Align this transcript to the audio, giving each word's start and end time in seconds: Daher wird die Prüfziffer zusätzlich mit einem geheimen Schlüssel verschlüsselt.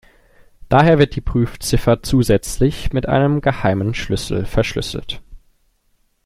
Daher 0.67 0.97
wird 0.97 1.15
die 1.15 1.21
Prüfziffer 1.21 2.01
zusätzlich 2.01 2.91
mit 2.91 3.07
einem 3.07 3.39
geheimen 3.39 3.93
Schlüssel 3.93 4.47
verschlüsselt. 4.47 5.21